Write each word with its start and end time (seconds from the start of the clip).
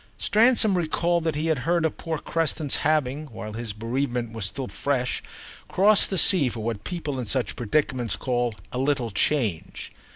Stransom 0.17 0.75
recalled 0.75 1.25
that 1.25 1.35
he 1.35 1.45
had 1.45 1.59
heard 1.59 1.85
of 1.85 1.95
poor 1.95 2.17
Creston's 2.17 2.77
having, 2.77 3.27
while 3.27 3.53
his 3.53 3.71
bereavement 3.71 4.33
was 4.33 4.47
still 4.47 4.67
fresh, 4.67 5.21
crossed 5.67 6.09
the 6.09 6.17
sea 6.17 6.49
for 6.49 6.61
what 6.61 6.83
people 6.83 7.19
in 7.19 7.27
such 7.27 7.55
predicaments 7.55 8.15
call 8.15 8.55
a 8.71 8.79
little 8.79 9.11
change. 9.11 9.91